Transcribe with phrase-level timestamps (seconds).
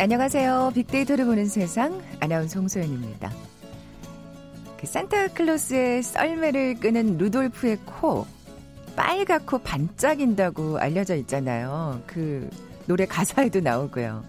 [0.00, 0.70] 안녕하세요.
[0.76, 3.32] 빅데이터를 보는 세상 아나운서 홍소연입니다.
[4.78, 8.24] 그 산타클로스의 썰매를 끄는 루돌프의 코
[8.94, 12.00] 빨갛고 반짝인다고 알려져 있잖아요.
[12.06, 12.48] 그
[12.86, 14.24] 노래 가사에도 나오고요.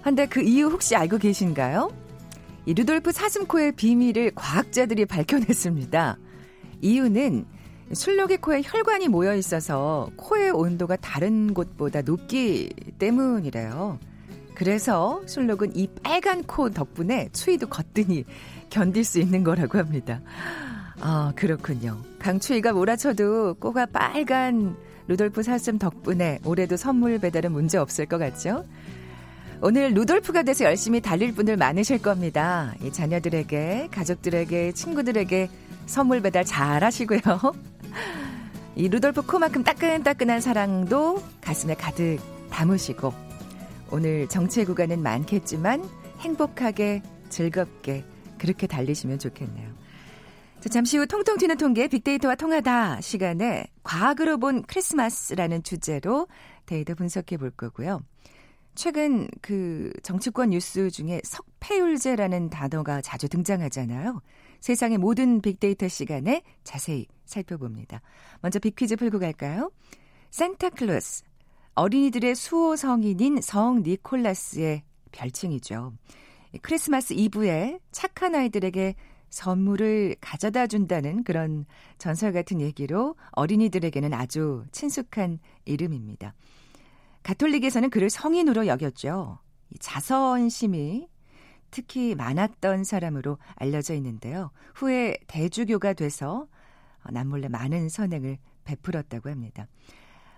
[0.00, 1.92] 한데 그 이유 혹시 알고 계신가요?
[2.64, 6.16] 이 루돌프 사슴코의 비밀을 과학자들이 밝혀냈습니다.
[6.80, 7.44] 이유는
[7.92, 13.98] 술록의 코에 혈관이 모여 있어서 코의 온도가 다른 곳보다 높기 때문이래요.
[14.60, 18.26] 그래서 순록은 이 빨간 코 덕분에 추위도 거뜬히
[18.68, 20.20] 견딜 수 있는 거라고 합니다.
[21.00, 22.02] 아, 그렇군요.
[22.18, 24.76] 강추위가 몰아쳐도 코가 빨간
[25.08, 28.66] 루돌프 사슴 덕분에 올해도 선물 배달은 문제 없을 것 같죠?
[29.62, 32.74] 오늘 루돌프가 돼서 열심히 달릴 분들 많으실 겁니다.
[32.82, 35.48] 이 자녀들에게, 가족들에게, 친구들에게
[35.86, 37.20] 선물 배달 잘 하시고요.
[38.76, 42.18] 이 루돌프 코만큼 따끈따끈한 사랑도 가슴에 가득
[42.50, 43.29] 담으시고
[43.92, 45.84] 오늘 정체 구간은 많겠지만
[46.20, 48.04] 행복하게 즐겁게
[48.38, 49.68] 그렇게 달리시면 좋겠네요.
[50.60, 56.28] 자, 잠시 후 통통 튀는 통계 빅데이터와 통하다 시간에 과학으로 본 크리스마스라는 주제로
[56.66, 58.02] 데이터 분석해 볼 거고요.
[58.74, 64.20] 최근 그 정치권 뉴스 중에 석패율제라는 단어가 자주 등장하잖아요.
[64.60, 68.02] 세상의 모든 빅데이터 시간에 자세히 살펴봅니다.
[68.40, 69.72] 먼저 빅퀴즈 풀고 갈까요?
[70.30, 71.24] 산타클로스
[71.80, 75.94] 어린이들의 수호 성인인 성 니콜라스의 별칭이죠.
[76.60, 78.94] 크리스마스 이브에 착한 아이들에게
[79.30, 81.64] 선물을 가져다 준다는 그런
[81.96, 86.34] 전설 같은 얘기로 어린이들에게는 아주 친숙한 이름입니다.
[87.22, 89.38] 가톨릭에서는 그를 성인으로 여겼죠.
[89.78, 91.08] 자선심이
[91.70, 94.50] 특히 많았던 사람으로 알려져 있는데요.
[94.74, 96.46] 후에 대주교가 돼서
[97.08, 99.66] 남몰래 많은 선행을 베풀었다고 합니다.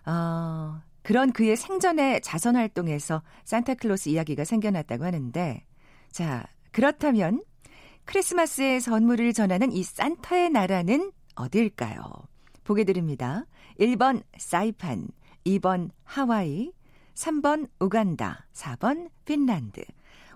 [0.07, 5.65] 어, 그런 그의 생전의 자선 활동에서 산타클로스 이야기가 생겨났다고 하는데
[6.11, 7.43] 자, 그렇다면
[8.05, 12.03] 크리스마스의 선물을 전하는 이 산타의 나라는 어디일까요?
[12.65, 13.47] 보게 드립니다.
[13.81, 15.09] 1번 사이판,
[15.47, 16.73] 2번 하와이,
[17.15, 19.85] 3번 우간다, 4번 핀란드.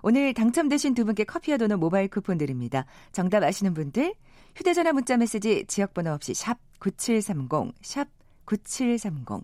[0.01, 2.85] 오늘 당첨되신 두 분께 커피와 도넛 모바일 쿠폰 드립니다.
[3.11, 4.13] 정답 아시는 분들
[4.55, 8.07] 휴대전화 문자 메시지 지역번호 없이 샵 9730, 샵
[8.45, 9.43] 9730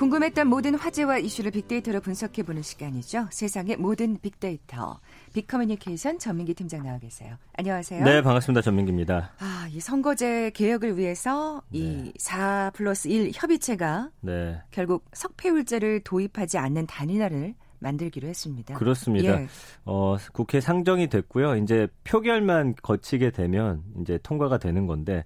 [0.00, 3.26] 궁금했던 모든 화제와 이슈를 빅데이터로 분석해보는 시간이죠.
[3.30, 4.98] 세상의 모든 빅데이터.
[5.34, 7.36] 빅커뮤니케이션 전민기 팀장 나와 계세요.
[7.58, 8.02] 안녕하세요.
[8.02, 8.62] 네, 반갑습니다.
[8.62, 9.32] 전민기입니다.
[9.38, 12.12] 아, 이 선거제 개혁을 위해서 네.
[12.14, 14.62] 이4 플러스 1 협의체가 네.
[14.70, 18.76] 결국 석패율제를 도입하지 않는 단일화를 만들기로 했습니다.
[18.76, 19.42] 그렇습니다.
[19.42, 19.48] 예.
[19.84, 21.56] 어, 국회 상정이 됐고요.
[21.56, 25.24] 이제 표결만 거치게 되면 이제 통과가 되는 건데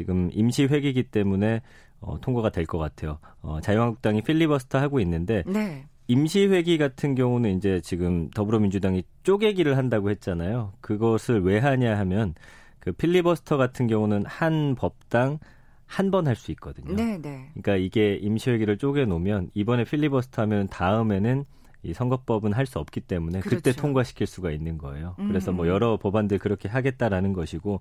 [0.00, 1.60] 지금 임시 회기이기 때문에
[2.00, 3.18] 어, 통과가 될 것 같아요.
[3.42, 5.84] 어, 자유한국당이 필리버스터 하고 있는데 네.
[6.08, 10.72] 임시 회기 같은 경우는 이제 지금 더불어민주당이 쪼개기를 한다고 했잖아요.
[10.80, 12.34] 그것을 왜 하냐 하면
[12.78, 15.38] 그 필리버스터 같은 경우는 한 법당
[15.86, 16.94] 한 번 할 수 있거든요.
[16.94, 17.50] 네, 네.
[17.52, 21.44] 그러니까 이게 임시 회기를 쪼개 놓으면 이번에 필리버스터 하면 다음에는
[21.82, 23.56] 이 선거법은 할 수 없기 때문에 그렇죠.
[23.56, 25.14] 그때 통과시킬 수가 있는 거예요.
[25.18, 25.68] 그래서 뭐 음.
[25.70, 27.80] 여러 법안들 그렇게 하겠다라는 것이고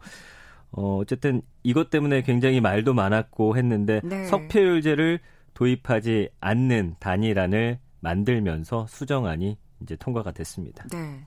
[0.71, 4.25] 어, 어쨌든 이것 때문에 굉장히 말도 많았고 했는데 네.
[4.25, 5.19] 석패율제를
[5.53, 10.85] 도입하지 않는 단일안을 만들면서 수정안이 이제 통과가 됐습니다.
[10.91, 11.25] 네.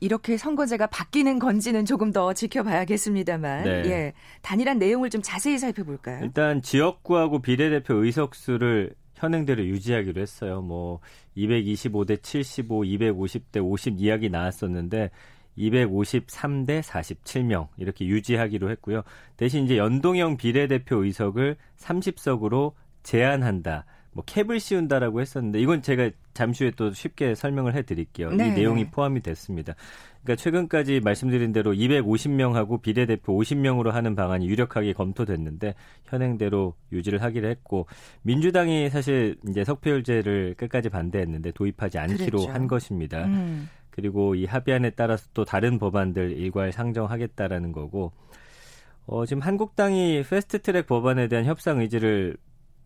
[0.00, 3.70] 이렇게 선거제가 바뀌는 건지는 조금 더 지켜봐야겠습니다만, 네.
[3.86, 4.12] 예.
[4.42, 6.24] 단일한 내용을 좀 자세히 살펴볼까요?
[6.24, 10.62] 일단 지역구하고 비례대표 의석수를 현행대로 유지하기로 했어요.
[10.62, 11.00] 뭐
[11.36, 15.10] 225대 75, 250대 50 이야기 나왔었는데
[15.58, 19.02] 253대 47명 이렇게 유지하기로 했고요.
[19.36, 22.72] 대신 이제 연동형 비례대표 의석을 30석으로
[23.02, 23.84] 제한한다.
[24.12, 28.30] 뭐 캡을 씌운다라고 했었는데 이건 제가 잠시 후에 또 쉽게 설명을 해 드릴게요.
[28.30, 28.48] 네.
[28.48, 28.90] 이 내용이 네.
[28.90, 29.74] 포함이 됐습니다.
[30.22, 35.74] 그러니까 최근까지 말씀드린 대로 250명하고 비례대표 50명으로 하는 방안이 유력하게 검토됐는데
[36.04, 37.86] 현행대로 유지를 하기로 했고
[38.22, 42.52] 민주당이 사실 이제 석패율제를 끝까지 반대했는데 도입하지 않기로 그랬죠.
[42.52, 43.24] 한 것입니다.
[43.24, 43.68] 음.
[43.98, 48.12] 그리고 이 합의안에 따라서 또 다른 법안들 일괄 상정하겠다라는 거고
[49.06, 52.36] 어, 지금 한국당이 패스트트랙 법안에 대한 협상 의지를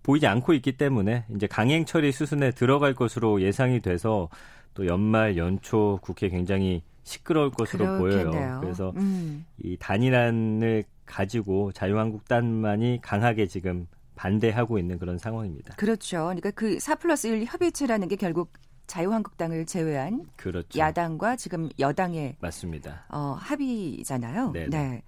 [0.03, 4.31] 보이지 않고 있기 때문에 이제 강행 처리 수순에 들어갈 것으로 예상이 돼서
[4.73, 8.31] 또 연말 연초 국회 굉장히 시끄러울 것으로 그렇겠네요.
[8.31, 8.59] 보여요.
[8.63, 9.45] 그래서 음.
[9.63, 15.75] 이 단일안을 가지고 자유한국당만이 강하게 지금 반대하고 있는 그런 상황입니다.
[15.75, 16.23] 그렇죠.
[16.23, 18.55] 그러니까 그4 플러스 1 협의체라는 게 결국
[18.93, 20.79] 자유한국당을 제외한 그렇죠.
[20.79, 23.07] 야당과 지금 여당의 맞습니다.
[23.09, 24.53] 어, 합의잖아요.
[24.53, 24.69] 네네.
[24.69, 25.03] 네.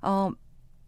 [0.00, 0.30] 어,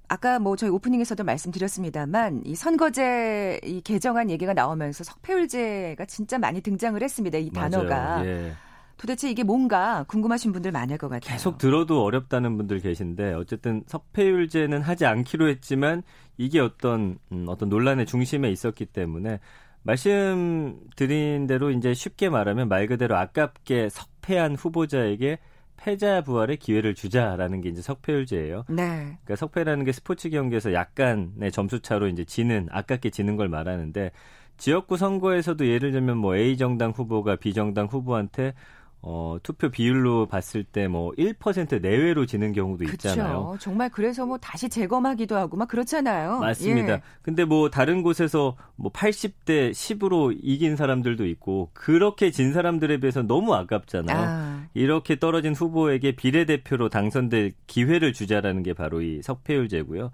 [0.08, 7.00] 아까 뭐 저희 오프닝에서도 말씀드렸습니다만 이 선거제 이 개정안 얘기가 나오면서 석패율제가 진짜 많이 등장을
[7.02, 7.36] 했습니다.
[7.36, 8.26] 이 단어가 맞아요.
[8.26, 8.52] 예.
[8.96, 11.30] 도대체 이게 뭔가 궁금하신 분들 많을 것 같아요.
[11.30, 16.02] 계속 들어도 어렵다는 분들 계신데 어쨌든 석패율제는 하지 않기로 했지만
[16.38, 19.38] 이게 어떤 음, 어떤 논란의 중심에 있었기 때문에
[19.88, 25.38] 말씀드린 대로 이제 쉽게 말하면 말 그대로 아깝게 석패한 후보자에게
[25.78, 28.64] 패자 부활의 기회를 주자라는 게 이제 석패율제예요.
[28.68, 28.84] 네.
[28.84, 34.10] 그러니까 석패라는 게 스포츠 경기에서 약간의 점수 차로 이제 지는 아깝게 지는 걸 말하는데
[34.58, 38.54] 지역구 선거에서도 예를 들면 뭐 A 정당 후보가 B 정당 후보한테
[39.00, 43.56] 어, 투표 비율로 봤을 때 뭐 1% 내외로 지는 경우도 있잖아요.
[43.60, 46.40] 정말 그래서 뭐 다시 재검하기도 하고 막 그렇잖아요.
[46.40, 46.92] 맞습니다.
[46.94, 47.02] 예.
[47.22, 53.54] 근데 뭐 다른 곳에서 뭐 80대 10으로 이긴 사람들도 있고 그렇게 진 사람들에 비해서 너무
[53.54, 54.16] 아깝잖아요.
[54.18, 60.10] 아, 이렇게 떨어진 후보에게 비례대표로 당선될 기회를 주자라는 게 바로 이 석패율제고요.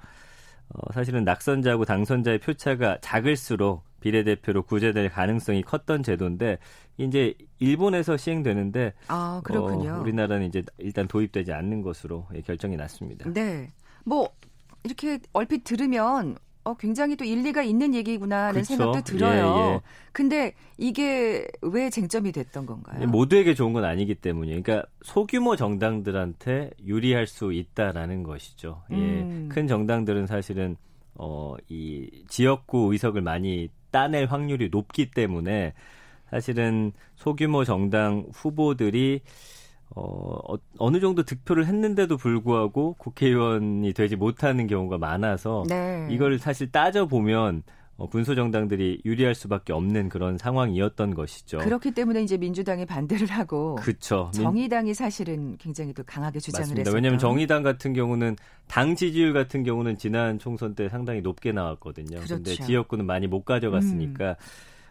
[0.71, 6.59] 어, 사실은 낙선자하고 당선자의 표차가 작을수록 비례대표로 구제될 가능성이 컸던 제도인데
[6.99, 9.95] 이제 일본에서 시행되는데 아, 그렇군요.
[9.95, 13.31] 어, 우리나라는 이제 일단 도입되지 않는 것으로 예, 결정이 났습니다.
[13.33, 13.73] 네.
[14.05, 14.29] 뭐
[14.83, 18.77] 이렇게 얼핏 들으면 어 굉장히 또 일리가 있는 얘기구나라는 그쵸.
[18.77, 19.71] 생각도 들어요.
[19.71, 19.81] 예, 예.
[20.13, 23.07] 근데 이게 왜 쟁점이 됐던 건가요?
[23.09, 24.63] 모두에게 좋은 건 아니기 때문이에요.
[24.63, 28.83] 그러니까 소규모 정당들한테 유리할 수 있다라는 것이죠.
[28.93, 28.97] 예.
[28.97, 29.49] 음.
[29.51, 30.77] 큰 정당들은 사실은
[31.17, 35.73] 어, 이 지역구 의석을 많이 따낼 확률이 높기 때문에
[36.29, 39.21] 사실은 소규모 정당 후보들이
[39.95, 40.03] 어,
[40.53, 46.09] 어, 어느 정도 득표를 했는데도 불구하고 국회의원이 되지 못하는 경우가 많아서 네.
[46.11, 47.63] 이걸 사실 따져 보면
[47.97, 51.59] 어, 군소 정당들이 유리할 수밖에 없는 그런 상황이었던 것이죠.
[51.59, 54.31] 그렇기 때문에 이제 민주당이 반대를 하고 그렇죠.
[54.35, 56.81] 정의당이 사실은 굉장히 또 강하게 주장을 맞습니다.
[56.81, 56.95] 했었던.
[56.97, 58.37] 왜냐하면 정의당 같은 경우는
[58.67, 62.17] 당 지지율 같은 경우는 지난 총선 때 상당히 높게 나왔거든요.
[62.17, 62.35] 그렇죠.
[62.35, 62.43] 음.
[62.43, 64.37] 근데 지역구는 많이 못 가져갔으니까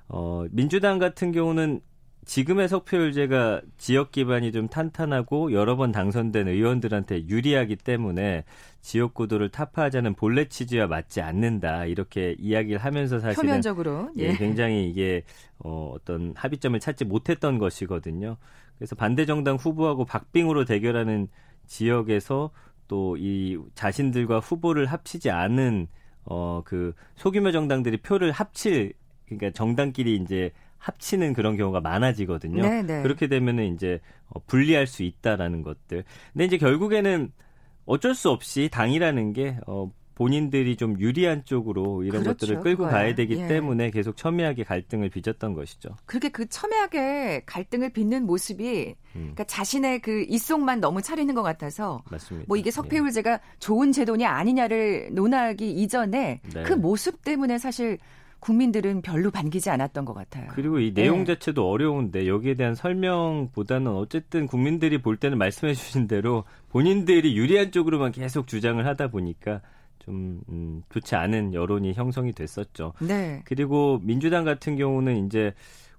[0.08, 1.82] 어, 민주당 같은 경우는
[2.26, 8.44] 지금의 석표율제가 지역 기반이 좀 탄탄하고 여러 번 당선된 의원들한테 유리하기 때문에
[8.82, 14.34] 지역구도를 타파하자는 본래 취지와 맞지 않는다 이렇게 이야기를 하면서 사실은 표면적으로 예, 예.
[14.34, 15.24] 굉장히 이게
[15.60, 18.38] 어, 어떤 합의점을 찾지 못했던 것이거든요.
[18.78, 21.28] 그래서 반대 정당 후보하고 박빙으로 대결하는
[21.68, 22.52] 지역에서
[22.88, 25.88] 또 이 자신들과 후보를 합치지 않은
[26.26, 28.94] 어 그 소규모 정당들이 표를 합칠
[29.26, 30.52] 그러니까 정당끼리 이제
[30.84, 32.62] 합치는 그런 경우가 많아지거든요.
[32.62, 33.02] 네, 네.
[33.04, 36.04] 그렇게 되면은 이제 어, 분리할 수 있다라는 것들.
[36.34, 37.32] 근데 이제 결국에는
[37.86, 42.92] 어쩔 수 없이 당이라는 게 어, 본인들이 좀 유리한 쪽으로 이런 그렇죠, 것들을 끌고 그거야.
[42.92, 43.48] 가야 되기 예.
[43.48, 45.96] 때문에 계속 첨예하게 갈등을 빚었던 것이죠.
[46.06, 52.04] 그렇게 그 첨예하게 갈등을 빚는 모습이 음, 그러니까 자신의 그 이속만 너무 차리는 것 같아서
[52.12, 52.46] 맞습니다.
[52.48, 56.64] 뭐 이게 석패율제가 좋은 제도냐 아니냐를 논하기 이전에 네.
[56.64, 57.98] 그 모습 때문에 사실
[58.44, 60.48] 국민들은 별로 반기지 않았던 것 같아요.
[60.52, 61.34] 그리고 이 내용 네.
[61.34, 68.12] 자체도 어려운데 여기에 대한 설명보다는 어쨌든 국민들이 볼 때는 말씀해 주신 대로 본인들이 유리한 쪽으로만
[68.12, 69.62] 계속 주장을 하다 보니까
[70.00, 72.92] 좀 음, 좋지 않은 여론이 형성이 됐었죠.
[73.00, 73.42] 네.
[73.46, 75.54] 그리고 민주당 같은 경우는 이제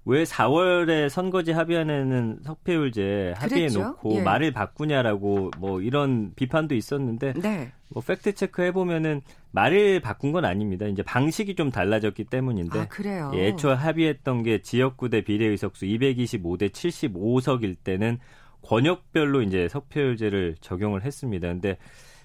[0.07, 3.67] 왜 4월에 선거제 합의안에는 석패율제 합의해.
[3.67, 4.21] 놓고 예.
[4.21, 7.71] 말을 바꾸냐라고 뭐 이런 비판도 있었는데 네.
[7.89, 9.21] 뭐 팩트 체크 해 보면은
[9.51, 10.85] 말을 바꾼 건 아닙니다.
[10.85, 13.31] 이제 방식이 좀 달라졌기 때문인데 아, 그래요.
[13.33, 18.19] 예, 애초에 합의했던 게 지역구 대 비례 의석수 225대 75석일 때는
[18.61, 21.47] 권역별로 이제 석패율제를 적용을 했습니다.
[21.47, 21.77] 근데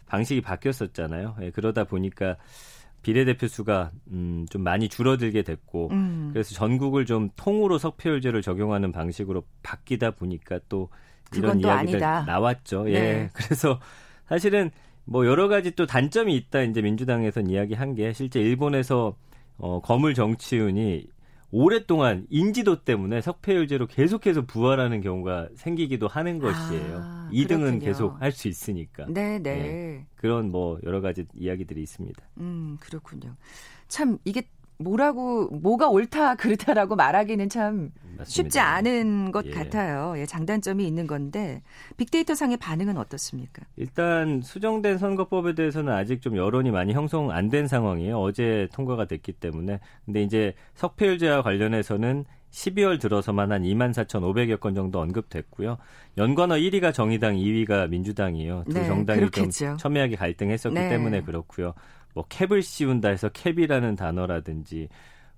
[0.06, 1.36] 방식이 바뀌었었잖아요.
[1.42, 2.36] 예, 그러다 보니까
[3.02, 6.30] 비례대표 수가 음, 좀 많이 줄어들게 됐고 음.
[6.32, 10.90] 그래서 전국을 좀 통으로 석패율제를 적용하는 방식으로 바뀌다 보니까 또
[11.34, 12.24] 이런 이야기들 아니다.
[12.26, 12.90] 나왔죠.
[12.90, 13.00] 예.
[13.00, 13.30] 네.
[13.34, 13.80] 그래서
[14.26, 14.70] 사실은
[15.04, 19.16] 뭐 여러 가지 또 단점이 있다 이제 민주당에선 이야기한 게 실제 일본에서
[19.58, 21.06] 어, 거물 정치운이
[21.52, 26.98] 오랫동안 인지도 때문에 석패율제로 계속해서 부활하는 경우가 생기기도 하는 것이에요.
[27.02, 27.78] 아, 2등은 그렇군요.
[27.80, 29.06] 계속 할 수 있으니까.
[29.08, 30.06] 네, 네.
[30.14, 32.22] 그런 뭐 여러 가지 이야기들이 있습니다.
[32.38, 33.34] 음, 그렇군요.
[33.88, 34.42] 참 이게
[34.80, 38.24] 뭐라고 뭐가 옳다 그르다라고 말하기는 참 맞습니다.
[38.24, 39.50] 쉽지 않은 것 예.
[39.50, 40.14] 같아요.
[40.16, 41.62] 예, 장단점이 있는 건데
[41.96, 43.62] 빅데이터 상의 반응은 어떻습니까?
[43.76, 48.20] 일단 수정된 선거법에 대해서는 아직 좀 여론이 많이 형성 안 된 상황이에요.
[48.20, 49.80] 어제 통과가 됐기 때문에.
[50.04, 55.78] 근데 이제 석패율제와 관련해서는 12월 들어서만 한 24,500여 건 정도 언급됐고요.
[56.18, 58.64] 연관어 1위가 정의당, 2위가 민주당이에요.
[58.68, 59.50] 두 네, 정당이 그렇겠죠.
[59.50, 60.88] 좀 첨예하게 갈등했었기 네.
[60.88, 61.74] 때문에 그렇고요.
[62.14, 64.88] 뭐 캡을 씌운다 해서 캡이라는 단어라든지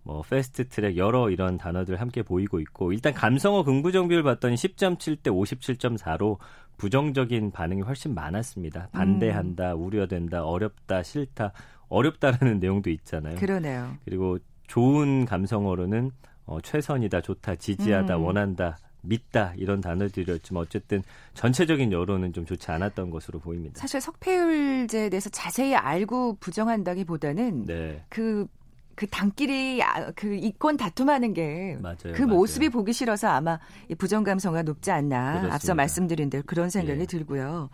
[0.05, 5.27] 뭐 패스트 트랙 여러 이런 단어들 함께 보이고 있고 일단 감성어 긍부정 비율 봤더니 10.7대
[5.29, 6.39] 57.4로
[6.77, 8.89] 부정적인 반응이 훨씬 많았습니다.
[8.93, 11.53] 반대한다, 우려된다, 어렵다, 싫다,
[11.89, 13.37] 어렵다라는 내용도 있잖아요.
[13.37, 13.97] 그러네요.
[14.05, 16.11] 그리고 좋은 감성어로는
[16.47, 18.25] 어, 최선이다, 좋다, 지지하다, 음.
[18.25, 21.03] 원한다, 믿다 이런 단어들이었지만 어쨌든
[21.35, 23.79] 전체적인 여론은 좀 좋지 않았던 것으로 보입니다.
[23.79, 28.47] 사실 석패율제에 대해서 자세히 알고 부정한다기보다는 네, 그,
[28.95, 31.77] 그 당끼리 아, 그 이권 다툼하는 게.
[32.15, 32.23] 그.
[32.23, 35.55] 모습이 보기 싫어서 아마 이 부정 감성가 높지 않나 그렇습니다.
[35.55, 37.07] 앞서 말씀드린 대로 그런 생각이 예.
[37.07, 37.71] 들고요.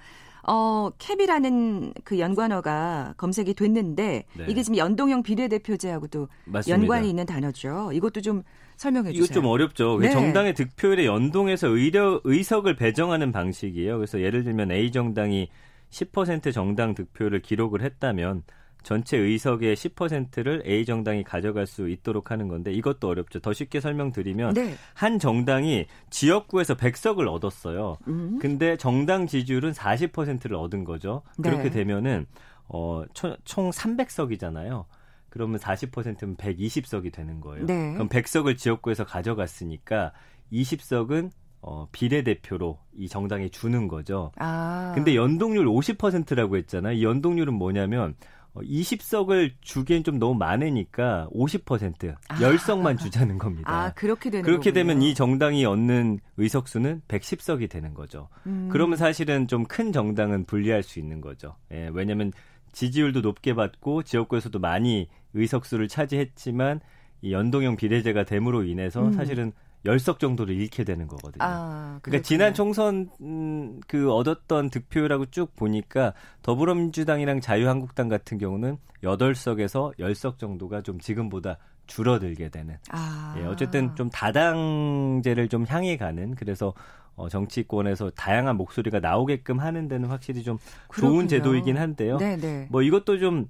[0.51, 4.45] 어, 캡이라는 그 연관어가 검색이 됐는데 네.
[4.49, 6.81] 이게 지금 연동형 비례대표제하고도 맞습니다.
[6.81, 7.91] 연관이 있는 단어죠.
[7.93, 8.43] 이것도 좀
[8.79, 9.25] 설명해 주세요.
[9.25, 9.99] 이거 좀 어렵죠.
[9.99, 10.09] 네.
[10.09, 13.97] 정당의 득표율에 연동해서 의려, 의석을 배정하는 방식이에요.
[13.99, 15.51] 그래서 예를 들면 A 정당이
[15.91, 18.43] 10% 정당 득표를 기록을 했다면
[18.83, 23.41] 전체 의석의 10%를 A 정당이 가져갈 수 있도록 하는 건데 이것도 어렵죠.
[23.41, 24.75] 더 쉽게 설명드리면 네.
[24.95, 27.99] 한 정당이 지역구에서 100석을 얻었어요.
[28.09, 28.39] 음.
[28.41, 31.23] 근데 정당 지지율은 40%를 얻은 거죠.
[31.39, 31.51] 네.
[31.51, 32.27] 그렇게 되면은
[32.69, 34.85] 어, 총, 총 300석이잖아요.
[35.31, 37.67] 그러면 40%면 120석이 되는 거예요.
[37.67, 37.93] 네.
[37.93, 40.13] 그럼 100석을 지역구에서 가져갔으니까
[40.53, 41.31] 20석은
[41.61, 44.33] 어, 비례대표로 이 정당에 주는 거죠.
[44.37, 44.93] 아.
[44.95, 46.95] 근데 연동률 50%라고 했잖아요.
[46.95, 52.35] 이 연동률은 뭐냐면 어, 20석을 주기엔 좀 너무 많으니까 50% 아.
[52.37, 53.71] 10석만 주자는 겁니다.
[53.71, 54.75] 아, 그렇게 되는 그렇게 거군요.
[54.75, 58.29] 되면 이 정당이 얻는 의석수는 110석이 되는 거죠.
[58.47, 58.69] 음.
[58.73, 61.55] 그러면 사실은 좀 큰 정당은 불리할 수 있는 거죠.
[61.73, 62.33] 예, 왜냐하면
[62.73, 66.81] 지지율도 높게 받고 지역구에서도 많이 의석수를 차지했지만
[67.21, 69.13] 이 연동형 비례제가 됨으로 인해서 음.
[69.13, 69.53] 사실은
[69.85, 71.45] 10석 정도를 잃게 되는 거거든요.
[71.45, 72.23] 아, 그러니까.
[72.23, 80.83] 지난 총선 음, 그 얻었던 득표율하고 쭉 보니까 더불어민주당이랑 자유한국당 같은 경우는 8석에서 10석 정도가
[80.83, 83.35] 좀 지금보다 줄어들게 되는 아.
[83.39, 86.75] 예, 어쨌든 좀 다당제를 좀 향해 가는 그래서
[87.17, 91.15] 어, 정치권에서 다양한 목소리가 나오게끔 하는 데는 확실히 좀 그렇군요.
[91.15, 92.17] 좋은 제도이긴 한데요.
[92.19, 92.69] 네, 네.
[92.71, 93.49] 뭐 이것도 좀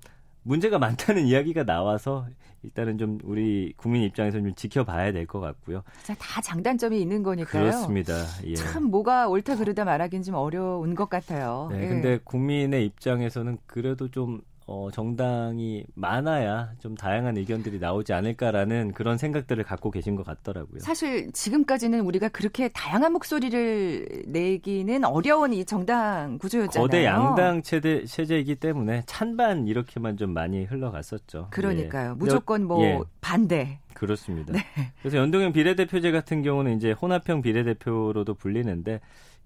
[0.48, 2.26] 문제가 많다는 이야기가 나와서
[2.62, 5.82] 일단은 좀 우리 국민 입장에서 좀 지켜봐야 될 것 같고요.
[6.02, 7.62] 자, 다 장단점이 있는 거니까요.
[7.64, 8.14] 그렇습니다.
[8.46, 8.54] 예.
[8.54, 11.68] 참 뭐가 옳다 그르다 말하기는 좀 어려운 것 같아요.
[11.70, 11.88] 네, 예.
[11.88, 14.40] 근데 국민의 입장에서는 그래도 좀
[14.70, 20.80] 어, 정당이 많아야 좀 다양한 의견들이 나오지 않을까라는 그런 생각들을 갖고 계신 것 같더라고요.
[20.80, 26.86] 사실 지금까지는 우리가 그렇게 다양한 목소리를 내기는 어려운 이 정당 구조였잖아요.
[26.86, 31.46] 거대 양당 체제, 체제이기 때문에 찬반 이렇게만 좀 많이 흘러갔었죠.
[31.48, 32.10] 그러니까요.
[32.10, 32.14] 예.
[32.14, 33.80] 무조건 뭐 예, 반대.
[33.94, 34.52] 그렇습니다.
[34.52, 34.60] 네.
[35.00, 39.00] 그래서 연동형 비례대표제 같은 경우는 이제 혼합형 비례대표로도 불리는데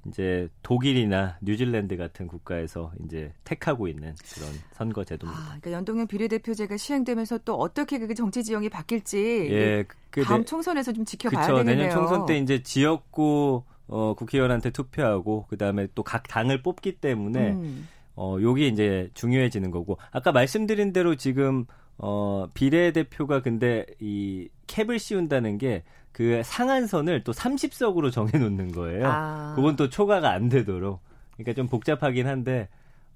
[0.09, 5.41] 이제 독일이나 뉴질랜드 같은 국가에서 이제 택하고 있는 그런 선거 제도입니다.
[5.41, 10.45] 아, 그러니까 연동형 비례대표제가 시행되면서 또 어떻게 그 정치 지형이 바뀔지 예, 그 다음 내-
[10.45, 11.59] 총선에서 좀 지켜봐야 그쵸.
[11.59, 11.77] 되겠네요.
[11.77, 17.53] 내년 총선 때 이제 지역구 어, 국회의원한테 투표하고 그 다음에 또 각 당을 뽑기 때문에
[17.53, 17.89] 음.
[18.17, 21.65] 어, 요게 이제 중요해지는 거고 아까 말씀드린 대로 지금
[21.99, 29.07] 어, 비례대표가 근데 이 캡을 씌운다는 게 그 상한선을 또 30석으로 정해 놓는 거예요.
[29.09, 29.53] 아.
[29.57, 31.01] 그건 또 초과가 안 되도록.
[31.37, 32.69] 그러니까 좀 복잡하긴 한데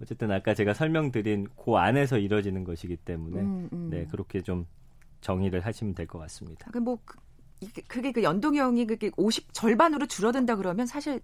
[0.03, 3.88] 어쨌든 아까 제가 설명드린 그 안에서 이루어지는 것이기 때문에 음, 음.
[3.91, 4.67] 네, 그렇게 좀
[5.21, 6.71] 정의를 하시면 될 것 같습니다.
[6.71, 7.19] 그뭐 그-
[7.88, 11.21] 그게 그 연동형이 그게 50 절반으로 줄어든다 그러면 사실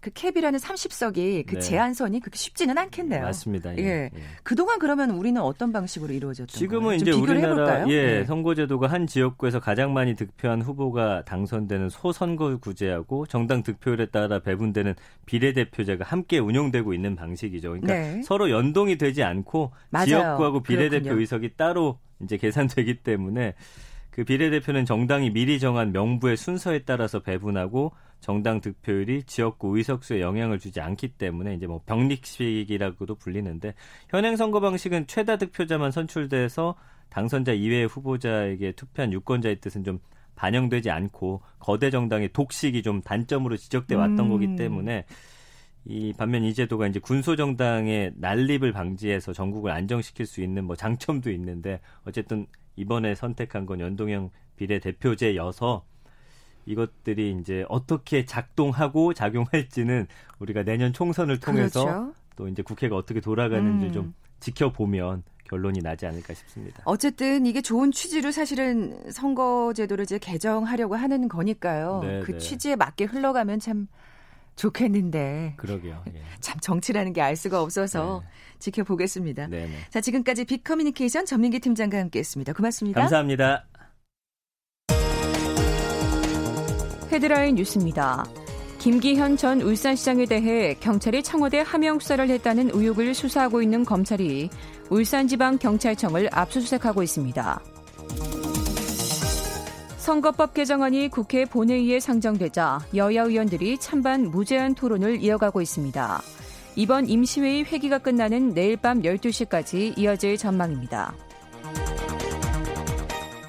[0.00, 1.60] 그 캡이라는 30석이 그 네.
[1.60, 3.22] 제한선이 그렇게 쉽지는 않겠네요.
[3.22, 3.76] 맞습니다.
[3.78, 3.82] 예.
[3.82, 4.10] 예.
[4.14, 4.20] 예.
[4.42, 7.86] 그동안 그러면 우리는 어떤 방식으로 이루어졌던 지금은 이제 비교를 우리나라 해볼까요?
[7.92, 8.24] 예 네.
[8.24, 14.94] 선거제도가 한 지역구에서 가장 많이 득표한 후보가 당선되는 소선거구제하고 정당 득표율에 따라 배분되는
[15.26, 17.70] 비례대표제가 함께 운영되고 있는 방식이죠.
[17.70, 18.22] 그러니까 네.
[18.22, 20.06] 서로 연동이 되지 않고 맞아요.
[20.06, 21.20] 지역구하고 비례대표 그렇군요.
[21.20, 23.54] 의석이 따로 이제 계산되기 때문에
[24.10, 27.92] 그 비례대표는 정당이 미리 정한 명부의 순서에 따라서 배분하고
[28.26, 33.74] 정당 득표율이 지역구 의석수에 영향을 주지 않기 때문에 이제 뭐 병립식이라고도 불리는데
[34.08, 36.74] 현행 선거 방식은 최다 득표자만 선출돼서
[37.08, 40.00] 당선자 이외의 후보자에게 투표한 유권자의 뜻은 좀
[40.34, 44.28] 반영되지 않고 거대 정당의 독식이 좀 단점으로 지적돼 왔던 음.
[44.30, 45.04] 거기 때문에
[45.84, 51.30] 이 반면 이 제도가 이제 군소 정당의 난립을 방지해서 전국을 안정시킬 수 있는 뭐 장점도
[51.30, 55.84] 있는데 어쨌든 이번에 선택한 건 연동형 비례대표제여서
[56.66, 60.06] 이것들이 이제 어떻게 작동하고 작용할지는
[60.38, 62.14] 우리가 내년 총선을 통해서 그렇죠.
[62.36, 63.92] 또 이제 국회가 어떻게 돌아가는지 음.
[63.92, 66.82] 좀 지켜보면 결론이 나지 않을까 싶습니다.
[66.84, 72.00] 어쨌든 이게 좋은 취지로 사실은 선거제도를 이제 개정하려고 하는 거니까요.
[72.02, 72.38] 네, 그 네.
[72.38, 73.86] 취지에 맞게 흘러가면 참
[74.56, 76.02] 좋겠는데 그러게요.
[76.14, 76.22] 예.
[76.40, 78.22] 참 정치라는 게 알 수가 없어서
[78.58, 79.46] 지켜보겠습니다.
[79.48, 79.72] 네, 네.
[79.90, 82.52] 자, 지금까지 빅커뮤니케이션 전민기 팀장과 함께했습니다.
[82.54, 83.00] 고맙습니다.
[83.00, 83.66] 감사합니다.
[87.12, 88.24] 헤드라인 뉴스입니다.
[88.78, 94.48] 김기현 전 울산시장에 대해 경찰이 청와대 하명 수사를 했다는 의혹을 수사하고 있는 검찰이
[94.90, 97.60] 울산지방경찰청을 압수수색하고 있습니다.
[99.98, 106.22] 선거법 개정안이 국회 본회의에 상정되자 여야 의원들이 찬반 무제한 토론을 이어가고 있습니다.
[106.76, 111.12] 이번 임시회의 회기가 끝나는 내일 밤 12시까지 이어질 전망입니다.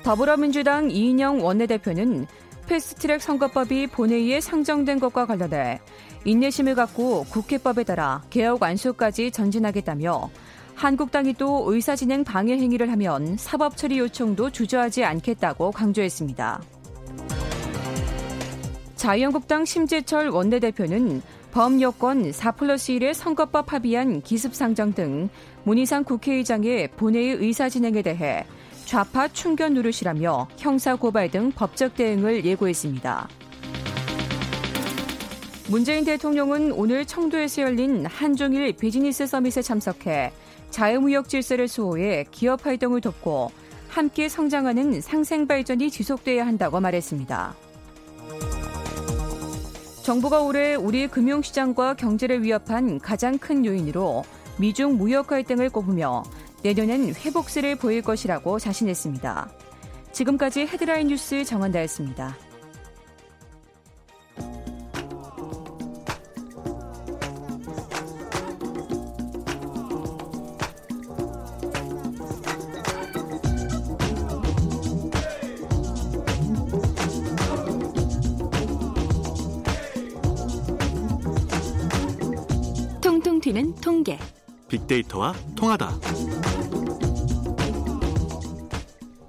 [0.03, 2.25] 더불어민주당 이인영 원내대표는
[2.67, 5.79] 패스트트랙 선거법이 본회의에 상정된 것과 관련해
[6.25, 10.29] 인내심을 갖고 국회법에 따라 개혁 완수까지 전진하겠다며
[10.75, 16.61] 한국당이 또 의사진행 방해 행위를 하면 사법 처리 요청도 주저하지 않겠다고 강조했습니다.
[18.95, 21.21] 자유한국당 심재철 원내대표는
[21.51, 25.29] 범여권 4 플러스 1의 선거법 합의안 기습상정 등
[25.63, 28.45] 문희상 국회의장의 본회의 의사진행에 대해
[28.87, 33.27] 좌파 충견 노릇이라며 형사 고발 등 법적 대응을 예고했습니다.
[35.67, 40.31] 문재인 대통령은 오늘 청도에서 열린 한종일 비즈니스 서밋에 참석해
[40.69, 43.51] 자유무역 질서를 수호해 기업 활동을 돕고
[43.89, 47.55] 함께 성장하는 상생 발전이 지속돼야 한다고 말했습니다.
[50.01, 54.23] 정부가 올해 우리 금융시장과 경제를 위협한 가장 큰 요인으로
[54.57, 56.23] 미중 무역 갈등을 꼽으며
[56.63, 59.49] 내년엔 회복세를 보일 것이라고 자신했습니다.
[60.11, 62.35] 지금까지 헤드라인 뉴스 정한다였습니다.
[84.87, 85.91] 빅데이터와 통하다.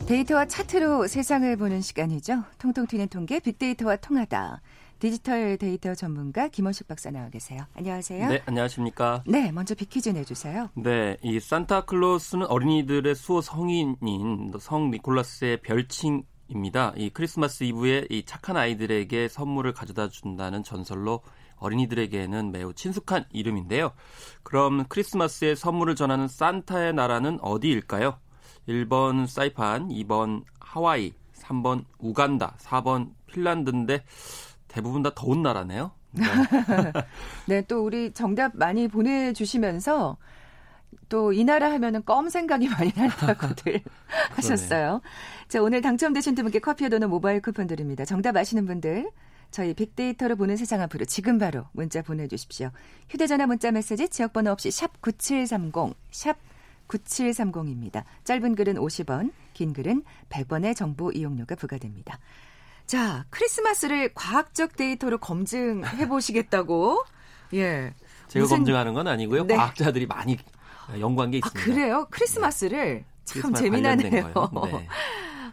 [0.06, 2.44] 데이터와 차트로 세상을 보는 시간이죠.
[2.58, 4.62] 통통 튀는 통계 빅데이터와 통하다.
[5.00, 7.60] 디지털 데이터 전문가 김원식 박사 나와 계세요.
[7.74, 8.28] 안녕하세요.
[8.28, 9.22] 네, 안녕하십니까.
[9.26, 10.70] 네, 먼저 빅퀴즈 내주세요.
[10.74, 16.94] 네, 이 산타클로스는 어린이들의 수호 성인인 성 니콜라스의 별칭 입니다.
[16.96, 21.20] 이 크리스마스 이브에 이 착한 아이들에게 선물을 가져다 준다는 전설로
[21.60, 23.92] 어린이들에게는 매우 친숙한 이름인데요.
[24.42, 28.18] 그럼 크리스마스에 선물을 전하는 산타의 나라는 어디일까요?
[28.68, 34.04] 1번 사이판, 2번 하와이, 3번 우간다, 4번 핀란드인데
[34.68, 35.92] 대부분 다 더운 나라네요.
[36.10, 36.24] 네.
[37.46, 40.16] 네, 또 우리 정답 많이 보내주시면서
[41.08, 43.80] 또 이 나라 하면은 껌 생각이 많이 난다고들
[44.36, 45.00] 하셨어요.
[45.48, 48.04] 자, 오늘 당첨되신 두 분께 커피와 도넛 모바일 쿠폰 드립니다.
[48.04, 49.10] 정답 아시는 분들
[49.50, 52.70] 저희 빅데이터로 보는 세상 앞으로 지금 바로 문자 보내주십시오.
[53.08, 56.36] 휴대전화 문자 메시지 지역번호 없이 샵 9730, 샵
[56.88, 58.04] 9730입니다.
[58.24, 62.18] 짧은 글은 50원, 긴 글은 100원의 정보 이용료가 부과됩니다.
[62.86, 67.04] 자, 크리스마스를 과학적 데이터로 검증해 보시겠다고?
[67.54, 67.94] 예.
[68.28, 69.44] 제가 무슨- 검증하는 건 아니고요.
[69.46, 69.56] 네.
[69.56, 70.38] 과학자들이 많이
[70.98, 71.64] 연구한 게 아, 있습니다.
[71.64, 72.06] 그래요?
[72.10, 74.10] 크리스마스를 참 크리스마스 재미나네요.
[74.10, 74.22] 네.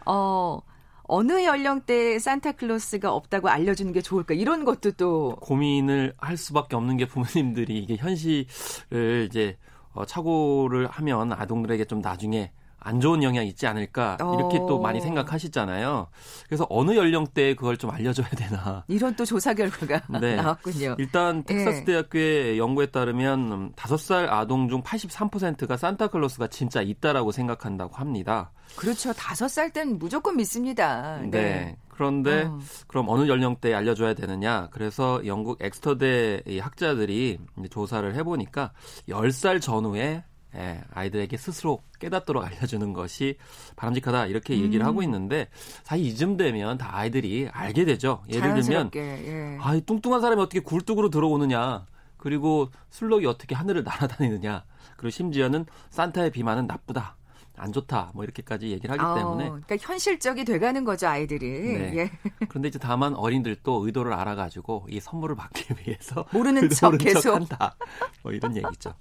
[0.06, 0.60] 어,
[1.08, 4.34] 어느 연령대에 산타클로스가 없다고 알려주는 게 좋을까?
[4.34, 9.56] 이런 것도 또 고민을 할 수밖에 없는 게 부모님들이 이게 현실을 이제
[9.92, 12.52] 어, 착오를 하면 아동들에게 좀 나중에
[12.86, 14.66] 안 좋은 영향이 있지 않을까 이렇게 어.
[14.66, 16.06] 또 많이 생각하시잖아요.
[16.46, 18.84] 그래서 어느 연령대에 그걸 좀 알려줘야 되나.
[18.86, 20.36] 이런 또 조사 결과가 네.
[20.36, 20.94] 나왔군요.
[20.98, 21.84] 일단 텍사스 예.
[21.84, 28.52] 대학교의 연구에 따르면 음, 5살 아동 중 83%가 산타클로스가 진짜 있다라고 생각한다고 합니다.
[28.76, 29.12] 그렇죠.
[29.14, 31.18] 다섯 살땐 무조건 믿습니다.
[31.28, 31.76] 네.
[31.88, 32.58] 그런데 어.
[32.86, 34.68] 그럼 어느 연령대에 알려줘야 되느냐?
[34.70, 38.72] 그래서 영국 엑스터대 이 학자들이 조사를 해보니까
[39.08, 40.22] 10살 전후에
[40.54, 43.36] 예, 아이들에게 스스로 깨닫도록 알려주는 것이
[43.76, 44.88] 바람직하다 이렇게 얘기를 음.
[44.88, 45.48] 하고 있는데
[45.82, 48.22] 사실 이쯤 되면 다 아이들이 알게 되죠.
[48.28, 49.58] 예를 들면 자연스럽게, 예.
[49.60, 51.84] 아, 이 뚱뚱한 사람이 어떻게 굴뚝으로 들어오느냐?
[52.16, 54.64] 그리고 술록이 어떻게 하늘을 날아다니느냐?
[54.96, 57.16] 그리고 심지어는 산타의 비만은 나쁘다.
[57.58, 58.10] 안 좋다.
[58.14, 59.44] 뭐 이렇게까지 얘기를 하기 때문에.
[59.46, 61.48] 어, 그러니까 현실적이 돼가는 거죠 아이들이.
[61.48, 61.96] 네.
[61.96, 62.10] 예.
[62.48, 67.20] 그런데 이제 다만 어린들도 의도를 알아가지고 이 선물을 받기 위해서 모르는 척 모르는 계속.
[67.22, 67.76] 척한다.
[68.22, 68.92] 뭐 이런 얘기죠.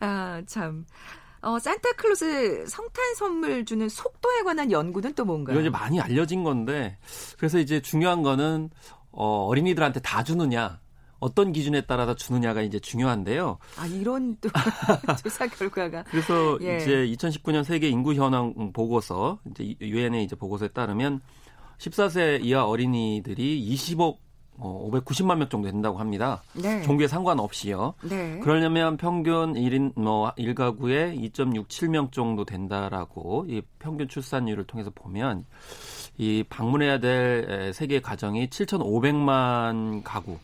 [0.00, 0.86] 아 참.
[1.42, 5.60] 어, 산타클로스 성탄 선물 주는 속도에 관한 연구는 또 뭔가요?
[5.60, 6.98] 이제 많이 알려진 건데
[7.36, 8.70] 그래서 이제 중요한 거는
[9.12, 10.80] 어, 어린이들한테 다 주느냐
[11.18, 13.58] 어떤 기준에 따라서 주느냐가 이제 중요한데요.
[13.78, 14.48] 아 이런 또
[15.22, 16.78] 조사 결과가 그래서 예.
[16.78, 21.20] 이제 2019년 세계 인구 현황 보고서 이제 유엔의 이제 보고서에 따르면
[21.78, 24.18] 14세 이하 어린이들이 20억
[24.58, 26.42] 어, 590만 명 정도 된다고 합니다.
[26.54, 26.82] 네.
[26.82, 27.94] 종교에 상관없이요.
[28.02, 28.38] 네.
[28.40, 35.44] 그러려면 평균 1인 뭐 1가구에 2.67명 정도 된다라고 이 평균 출산율을 통해서 보면
[36.18, 40.38] 이 방문해야 될 에, 세계 가정이 7,500만 가구.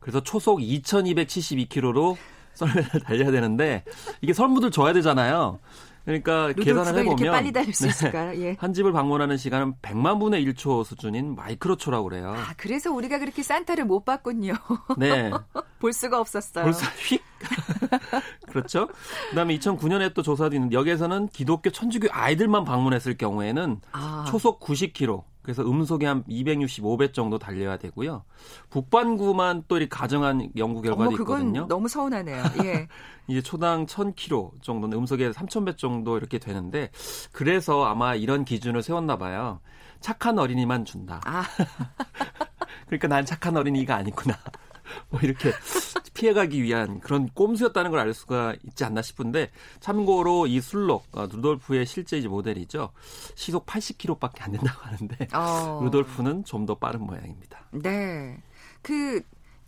[0.00, 2.16] 그래서 초속 2,272km로
[2.54, 3.84] 썰매를 달려야 되는데
[4.20, 5.58] 이게 설문들 줘야 되잖아요.
[6.06, 7.88] 그러니까 계산을 해보면 이렇게 빨리 달릴 수 네.
[7.90, 8.40] 있을까요?
[8.40, 8.56] 예.
[8.60, 12.30] 한 집을 방문하는 시간은 100만 분의 1초 수준인 마이크로초라고 그래요.
[12.30, 14.54] 아 그래서 우리가 그렇게 산타를 못 봤군요.
[14.96, 15.30] 네.
[15.80, 16.64] 볼 수가 없었어요.
[16.64, 17.20] 벌써 휙.
[18.56, 18.88] 그렇죠.
[19.30, 24.24] 그다음에 2009년에 또 조사도 있는데 여기에서는 기독교 천주교 아이들만 방문했을 경우에는 아.
[24.28, 25.22] 초속 90km.
[25.42, 28.24] 그래서 음속에 한 265배 정도 달려야 되고요.
[28.70, 31.68] 북반구만 또 이렇게 가정한 연구 결과도 어머 있거든요.
[31.68, 32.42] 너무 서운하네요.
[32.64, 32.88] 예.
[33.28, 36.90] 이제 초당 1000km 정도는 음속에 3000배 정도 이렇게 되는데
[37.30, 39.60] 그래서 아마 이런 기준을 세웠나 봐요.
[40.00, 41.20] 착한 어린이만 준다.
[41.24, 41.44] 아
[42.86, 44.36] 그러니까 난 착한 어린이가 아니구나.
[45.10, 45.52] 뭐 이렇게
[46.14, 51.86] 피해가기 위한 그런 꼼수였다는 걸 알 수가 있지 않나 싶은데 참고로 이 술록 어, 루돌프의
[51.86, 52.90] 실제 모델이죠
[53.34, 55.80] 시속 80km밖에 안 된다고 하는데 어.
[55.82, 57.60] 루돌프는 좀 더 빠른 모양입니다.
[57.72, 58.42] 네.
[58.82, 59.20] 그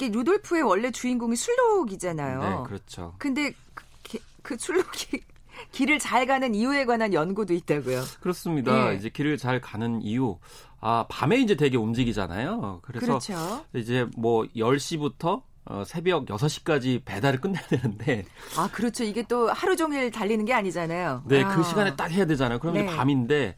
[0.08, 2.40] 루돌프의 원래 주인공이 술록이잖아요.
[2.40, 3.14] 네, 그렇죠.
[3.18, 5.20] 근데 그, 기- 그 술록이
[5.72, 8.02] 길을 잘 가는 이유에 관한 연구도 있다고요.
[8.20, 8.92] 그렇습니다.
[8.92, 8.96] 예.
[8.96, 10.38] 이제 길을 잘 가는 이유
[10.80, 12.80] 아 밤에 이제 되게 움직이잖아요.
[12.82, 13.64] 그래서 그렇죠.
[13.74, 18.24] 이제 뭐 10시부터 어, 새벽 6시까지 배달을 끝내야 되는데
[18.56, 19.04] 아, 그렇죠.
[19.04, 21.24] 이게 또 하루 종일 달리는 게 아니잖아요.
[21.26, 21.54] 네, 아.
[21.54, 22.58] 그 시간에 딱 해야 되잖아요.
[22.58, 22.88] 그러면 네.
[22.88, 23.54] 이제 밤인데,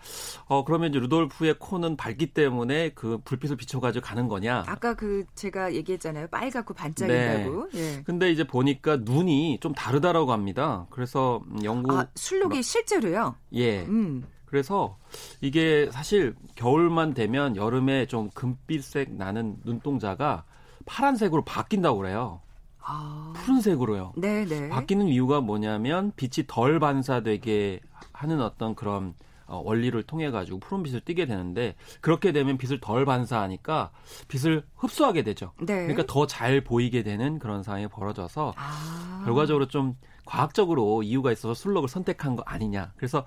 [0.47, 4.65] 어, 그러면 이제 루돌프의 코는 밝기 때문에 그 불빛을 비춰가지고 가는 거냐.
[4.67, 6.27] 아까 그 제가 얘기했잖아요.
[6.29, 7.69] 빨갛고 반짝인다고.
[7.75, 8.03] 예.
[8.05, 10.87] 근데 이제 보니까 눈이 좀 다르다라고 합니다.
[10.91, 13.37] 그래서 연구, 아, 술록이 실제로요.
[13.53, 13.83] 예.
[13.83, 14.25] 음.
[14.51, 14.99] 그래서
[15.41, 20.45] 이게 사실 겨울만 되면 여름에 좀 금빛색 나는 눈동자가
[20.87, 22.41] 파란색으로 바뀐다고 그래요.
[22.83, 23.33] 아.
[23.37, 24.15] 푸른색으로요.
[24.17, 24.69] 네, 네.
[24.69, 27.79] 바뀌는 이유가 뭐냐면 빛이 덜 반사되게
[28.13, 29.15] 하는 어떤 그런
[29.51, 33.91] 어, 원리를 통해 가지고 푸른 빛을 띠게 되는데 그렇게 되면 빛을 덜 반사하니까
[34.29, 35.53] 빛을 흡수하게 되죠.
[35.59, 35.87] 네.
[35.87, 39.23] 그러니까 더 잘 보이게 되는 그런 상황이 벌어져서 아.
[39.25, 42.93] 결과적으로 좀 과학적으로 이유가 있어서 술록을 선택한 거 아니냐.
[42.97, 43.25] 그래서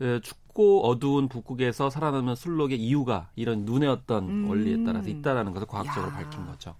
[0.00, 4.48] 에, 춥고 어두운 북극에서 살아남는 술록의 이유가 이런 눈의 어떤 음.
[4.48, 6.16] 원리에 따라서 있다라는 것을 과학적으로 야.
[6.16, 6.74] 밝힌 거죠.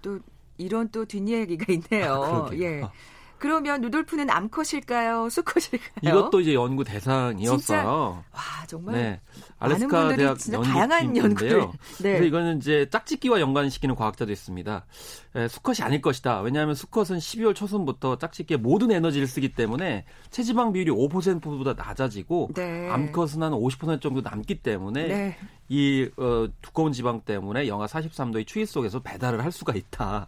[0.00, 0.18] 또
[0.56, 2.48] 이런 또 뒷이야기가 있네요.
[2.50, 2.50] 아.
[2.54, 2.82] 예.
[3.38, 5.28] 그러면 루돌프는 암컷일까요?
[5.30, 5.88] 수컷일까요?
[6.02, 8.24] 이것도 이제 연구 대상이었어요.
[8.32, 9.20] 와 정말 네.
[9.58, 11.58] 알래스카 대학 진짜 다양한 연구팀인데요.
[11.58, 12.26] 연구를 그래서 네.
[12.26, 14.86] 이거는 이제 짝짓기와 연관시키는 과학자도 있습니다.
[15.36, 16.40] 에, 수컷이 아닐 것이다.
[16.40, 22.88] 왜냐하면 수컷은 12월 초순부터 짝짓기에 모든 에너지를 쓰기 때문에 체지방 비율이 5%보다 낮아지고 네.
[22.90, 25.38] 암컷은 한 50% 정도 남기 때문에 네.
[25.68, 30.26] 이 어, 두꺼운 지방 때문에 영하 43도의 추위 속에서 배달을 할 수가 있다.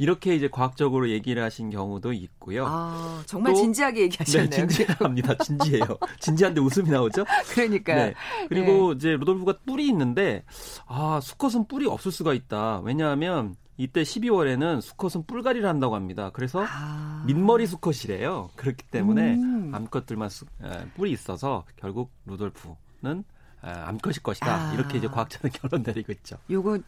[0.00, 2.64] 이렇게 이제 과학적으로 얘기를 하신 경우도 있고요.
[2.66, 4.48] 아 정말 또- 진지하게 얘기하셨네요.
[4.48, 5.34] 네, 진지합니다.
[5.44, 5.84] 진지해요.
[6.20, 7.26] 진지한데 웃음이 나오죠?
[7.52, 8.14] 그러니까 네.
[8.48, 10.42] 그리고 이제 루돌프가 뿔이 있는데
[10.86, 12.80] 아 수컷은 뿔이 없을 수가 있다.
[12.80, 16.30] 왜냐하면 이때 12월에는 수컷은 뿔갈이를 한다고 합니다.
[16.32, 17.22] 그래서 아.
[17.26, 18.48] 민머리 수컷이래요.
[18.56, 19.70] 그렇기 때문에 음.
[19.74, 23.24] 암컷들만 수- 에, 뿔이 있어서 결국 루돌프는
[23.64, 24.70] 에, 암컷일 것이다.
[24.70, 24.72] 아.
[24.72, 26.36] 이렇게 이제 과학자는 결론 내리고 있죠.
[26.50, 26.78] 요거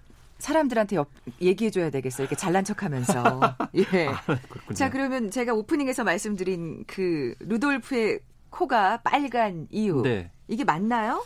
[0.43, 1.09] 사람들한테 옆,
[1.41, 2.25] 얘기해줘야 되겠어요.
[2.25, 3.41] 이렇게 잘난 척하면서.
[3.77, 3.83] 예.
[4.27, 4.75] 그렇군요.
[4.75, 8.19] 자 그러면 제가 오프닝에서 말씀드린 그 루돌프의
[8.51, 11.25] 코가 빨간 이유 네, 이게 맞나요?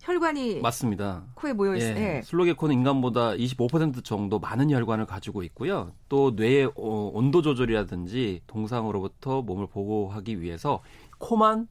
[0.00, 1.24] 혈관이 맞습니다.
[1.34, 1.96] 코에 모여 있어요.
[1.96, 2.22] 예, 예.
[2.22, 5.92] 슬로게코는 인간보다 25% 정도 많은 혈관을 가지고 있고요.
[6.08, 10.82] 또 뇌의 어, 온도 조절이라든지 동상으로부터 몸을 보호하기 위해서
[11.18, 11.68] 코만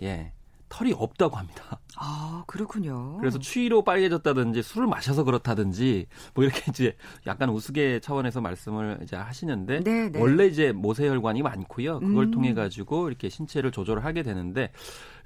[0.00, 0.32] 예
[0.72, 1.78] 털이 없다고 합니다.
[1.96, 3.18] 아 그렇군요.
[3.18, 9.80] 그래서 추위로 빨개졌다든지 술을 마셔서 그렇다든지 뭐 이렇게 이제 약간 우스개 차원에서 말씀을 이제 하시는데
[9.80, 10.18] 네, 네.
[10.18, 12.00] 원래 이제 모세혈관이 많고요.
[12.00, 12.30] 그걸 음.
[12.30, 14.72] 통해 가지고 이렇게 신체를 조절을 하게 되는데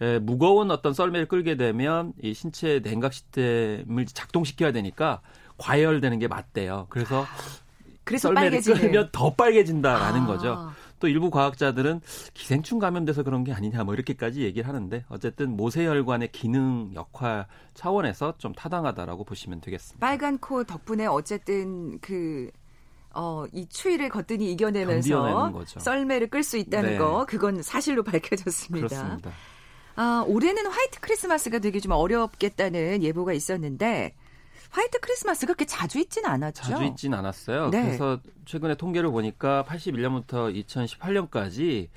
[0.00, 5.20] 에, 무거운 어떤 썰매를 끌게 되면 이 신체 냉각 시스템을 작동시켜야 되니까
[5.58, 6.86] 과열되는 게 맞대요.
[6.90, 7.24] 그래서
[8.02, 10.26] 그래서 썰매를 빨개지는 끌면 더 빨개진다라는 아.
[10.26, 10.70] 거죠.
[10.98, 12.00] 또 일부 과학자들은
[12.34, 18.52] 기생충 감염돼서 그런 게 아니냐 뭐 이렇게까지 얘기를 하는데 어쨌든 모세혈관의 기능 역할 차원에서 좀
[18.54, 20.06] 타당하다라고 보시면 되겠습니다.
[20.06, 22.50] 빨간 코 덕분에 어쨌든 그
[23.16, 25.64] 어, 이 추위를 거뜬히 이겨내면서.
[25.78, 26.98] 썰매를 끌 수 있다는 네.
[26.98, 28.88] 거 그건 사실로 밝혀졌습니다.
[28.88, 29.30] 그렇습니다.
[29.96, 34.14] 아, 올해는 화이트 크리스마스가 되게 좀 어렵겠다는 예보가 있었는데
[34.70, 36.62] 화이트 크리스마스 그렇게 자주 있지는 않았죠.
[36.64, 37.70] 자주 있진 않았어요.
[37.70, 37.82] 네.
[37.82, 41.88] 그래서 최근에 통계를 보니까 81년부터 2018년까지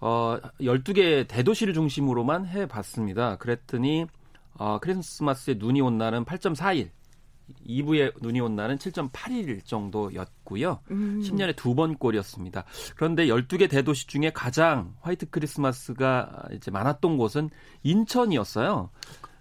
[0.00, 3.36] 어 12개 대도시를 중심으로만 해 봤습니다.
[3.36, 4.06] 그랬더니
[4.54, 6.90] 어 크리스마스에 눈이 온 날은 8.4일.
[7.66, 10.80] 2부에 눈이 온 날은 7.8일 정도였고요.
[10.92, 11.20] 음.
[11.20, 12.64] 10년에 두 번 꼴이었습니다.
[12.94, 17.50] 그런데 12개 대도시 중에 가장 화이트 크리스마스가 이제 많았던 곳은
[17.82, 18.90] 인천이었어요.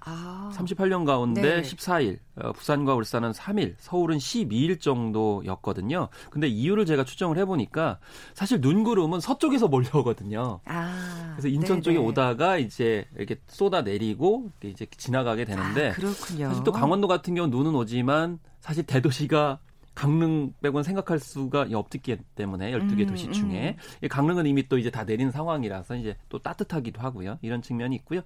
[0.01, 0.51] 아.
[0.53, 1.61] 38년 가운데 네.
[1.61, 6.09] 14일, 어, 부산과 울산은 3일, 서울은 12일 정도였거든요.
[6.29, 7.99] 근데 이유를 제가 추정을 해보니까
[8.33, 10.61] 사실 눈구름은 서쪽에서 몰려오거든요.
[10.65, 11.33] 아.
[11.35, 11.81] 그래서 인천 네네.
[11.81, 16.47] 쪽에 오다가 이제 이렇게 쏟아 내리고 이제 지나가게 되는데 아, 그렇군요.
[16.49, 19.59] 사실 또 강원도 같은 경우는 눈은 오지만 사실 대도시가
[19.99, 21.99] 강릉 빼고는 생각할 수가 없기
[22.33, 26.39] 때문에 12개 음, 도시 중에 이 강릉은 이미 또 이제 다 내린 상황이라서 이제 또
[26.39, 27.37] 따뜻하기도 하고요.
[27.41, 28.21] 이런 측면이 있고요.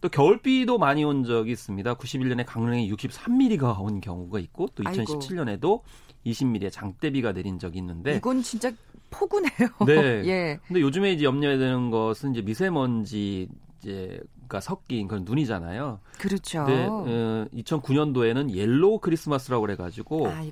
[0.00, 1.96] 또 겨울비도 많이 온 적이 있습니다.
[1.96, 5.02] 91년에 강릉에 63mm가 온 경우가 있고 또 아이고.
[5.02, 5.82] 2017년에도
[6.24, 8.72] 20mm의 장대비가 내린 적이 있는데 이건 진짜
[9.10, 9.68] 폭우네요.
[9.86, 10.24] 네.
[10.24, 10.58] 예.
[10.66, 13.48] 근데 요즘에 이제 염려해야 되는 것은 이제 미세먼지
[13.82, 16.00] 이제 가 섞인 그런 눈이잖아요.
[16.18, 16.64] 그렇죠.
[16.64, 20.42] 근데 어, 2009년도에는 yellow Christmas라고 그래가지고 아,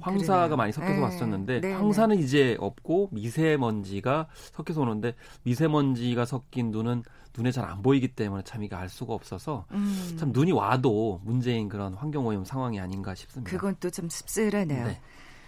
[0.00, 0.56] 황사가 그러네요.
[0.56, 1.00] 많이 섞여서 네.
[1.00, 7.02] 왔었는데 네, 황사는 이제 없고 미세먼지가 섞여서 오는데 미세먼지가 섞인 눈은
[7.36, 9.76] 눈에 잘 안 보이기 때문에 참 이게 알 수가 없어서 네.
[9.78, 13.50] 음, 참 눈이 와도 문제인 그런 환경 오염 상황이 아닌가 싶습니다.
[13.50, 14.86] 그건 또 좀 씁쓸하네요.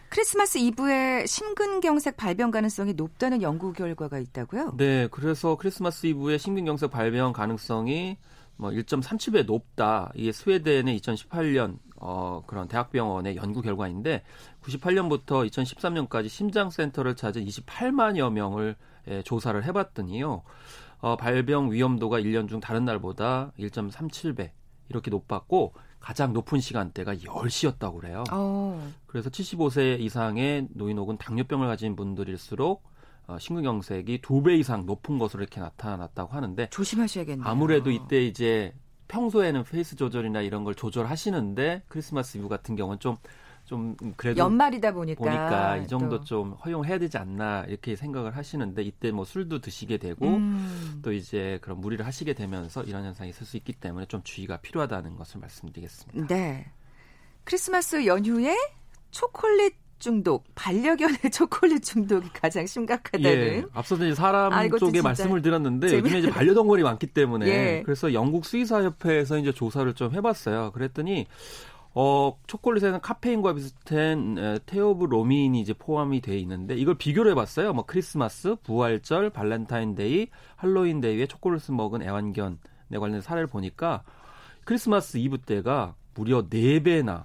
[0.06, 0.10] 네.
[0.10, 4.76] 크리스마스 이브에 심근경색 발병 가능성이 높다는 연구 결과가 있다고요?
[4.76, 8.16] 네, 그래서 크리스마스 이브에 심근경색 발병 가능성이
[8.56, 10.12] 뭐 1.37배 높다.
[10.14, 14.22] 이게 스웨덴의 2018년 어, 그런 대학병원의 연구 결과인데
[14.62, 18.76] 98년부터 2013년까지 심장 센터를 찾은 28만여 명을
[19.08, 20.42] 예, 조사를 해봤더니요.
[20.98, 24.50] 어, 발병 위험도가 1년 중 다른 날보다 1.37배
[24.88, 28.24] 이렇게 높았고 가장 높은 시간대가 10시였다고 그래요.
[28.30, 32.82] 어, 그래서 75세 이상의 노인 혹은 당뇨병을 가진 분들일수록
[33.26, 37.46] 어, 심근경색이 두 배 이상 높은 것으로 이렇게 나타났다고 하는데 조심하셔야겠네요.
[37.46, 38.72] 아무래도 이때 이제
[39.08, 43.16] 평소에는 페이스 조절이나 이런 걸 조절하시는데 크리스마스 이브 같은 경우는 좀
[43.66, 46.24] 좀 그래도 연말이다 보니까 보니까 이 정도 또.
[46.24, 51.58] 좀 허용해야 되지 않나 이렇게 생각을 하시는데 이때 뭐 술도 드시게 되고 음, 또 이제
[51.60, 56.26] 그런 무리를 하시게 되면서 이런 현상이 있을 수 있기 때문에 좀 주의가 필요하다는 것을 말씀드리겠습니다.
[56.32, 56.66] 네.
[57.44, 58.56] 크리스마스 연휴에
[59.10, 63.30] 초콜릿 중독, 반려견의 초콜릿 중독이 가장 심각하다는.
[63.30, 67.82] 예, 앞서서 이제 사람 아, 쪽에 말씀을 드렸는데 요즘에 이제 반려동물이 많기 때문에 예.
[67.84, 70.72] 그래서 영국 수의사 협회에서 이제 조사를 좀 해봤어요.
[70.72, 71.26] 그랬더니
[71.98, 77.72] 어 초콜릿에는 카페인과 비슷한 에, 테오브로민이 이제 포함이 돼 있는데 이걸 비교를 해봤어요.
[77.72, 82.58] 뭐 크리스마스, 부활절, 발렌타인데이, 할로윈데이에 초콜릿을 먹은 애완견에
[83.00, 84.02] 관련 사례를 보니까
[84.66, 87.24] 크리스마스 이브 때가 무려 4배나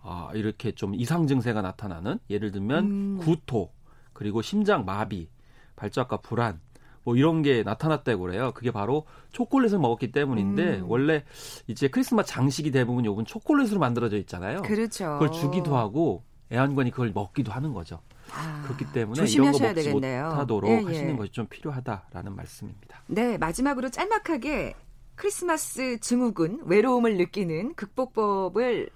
[0.00, 3.18] 아, 이렇게 좀 이상 증세가 나타나는 예를 들면 음.
[3.18, 3.70] 구토
[4.14, 5.28] 그리고 심장 마비,
[5.76, 6.58] 발작과 불안
[7.04, 8.52] 뭐 이런 게 나타났다고 그래요.
[8.54, 10.84] 그게 바로 초콜릿을 먹었기 때문인데 음.
[10.88, 11.24] 원래
[11.66, 14.62] 이제 크리스마스 장식이 대부분 요건 초콜릿으로 만들어져 있잖아요.
[14.62, 15.18] 그렇죠.
[15.18, 18.00] 그걸 주기도 하고 애완견이 그걸 먹기도 하는 거죠.
[18.32, 20.24] 아, 그렇기 때문에 이런 거 먹지 되겠네요.
[20.28, 20.84] 못하도록 예, 예.
[20.84, 23.02] 하시는 것이 좀 필요하다라는 말씀입니다.
[23.06, 24.74] 네, 마지막으로 짤막하게
[25.16, 28.90] 크리스마스 증후군, 외로움을 느끼는 극복법을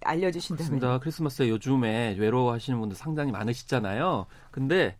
[0.00, 0.64] 알려주신다면.
[0.64, 0.98] 맞습니다.
[1.00, 4.26] 크리스마스에 요즘에 외로워하시는 분들 상당히 많으시잖아요.
[4.50, 4.96] 근데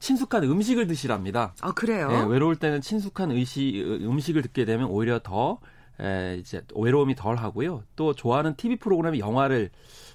[0.00, 1.54] 친숙한 음식을 드시랍니다.
[1.60, 2.08] 아, 그래요?
[2.10, 5.60] 예, 외로울 때는 친숙한 의시, 음식을 듣게 되면 오히려 더
[6.00, 7.84] 에, 이제 외로움이 덜 하고요.
[7.94, 9.70] 또 좋아하는 TV 프로그램 영화를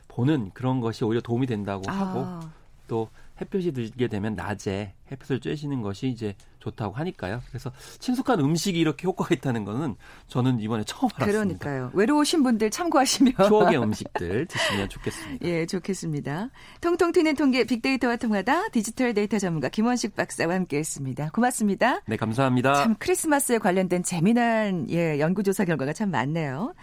[0.07, 2.51] 보는 그런 것이 오히려 도움이 된다고 하고 아,
[2.87, 3.09] 또
[3.41, 7.41] 햇볕이 들게 되면 낮에 햇볕을 쬐시는 것이 이제 좋다고 하니까요.
[7.49, 9.95] 그래서 친숙한 음식이 이렇게 효과가 있다는 거는
[10.27, 11.25] 저는 이번에 처음 알았습니다.
[11.25, 11.91] 그러니까요.
[11.93, 13.33] 외로우신 분들 참고하시면.
[13.47, 15.47] 추억의 음식들 드시면 좋겠습니다.
[15.47, 16.49] 예, 좋겠습니다.
[16.81, 21.29] 통통 튀는 통계 빅데이터와 통하다 디지털 데이터 전문가 김원식 박사와 함께했습니다.
[21.31, 22.01] 고맙습니다.
[22.07, 22.73] 네, 감사합니다.
[22.75, 26.73] 참 크리스마스에 관련된 재미난 예, 연구 조사 결과가 참 많네요.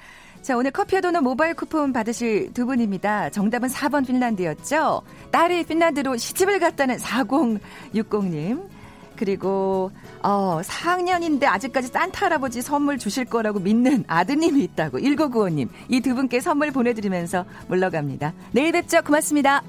[0.43, 3.31] 자, 오늘 커피와 도넛 모바일 쿠폰 받으실 두 분입니다.
[3.31, 5.03] 정답은 4번 핀란드였죠.
[5.31, 8.69] 딸이 핀란드로 시집을 갔다는 4060님.
[9.17, 15.69] 그리고 어, 4학년인데 아직까지 산타 할아버지 선물 주실 거라고 믿는 아드님이 있다고 1995님.
[15.89, 18.33] 이 두 분께 선물 보내드리면서 물러갑니다.
[18.51, 19.01] 내일 뵙죠.
[19.03, 19.63] 고맙습니다.